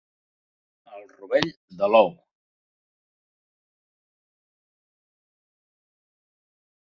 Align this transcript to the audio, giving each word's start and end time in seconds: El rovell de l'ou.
El 0.99 1.03
rovell 1.11 1.49
de 1.81 1.89
l'ou. 1.95 2.09